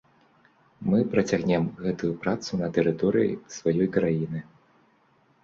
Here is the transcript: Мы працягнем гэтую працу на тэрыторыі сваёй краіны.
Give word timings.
Мы 0.91 0.99
працягнем 1.11 1.67
гэтую 1.83 2.09
працу 2.23 2.51
на 2.63 2.71
тэрыторыі 2.79 3.37
сваёй 3.59 3.87
краіны. 3.99 4.39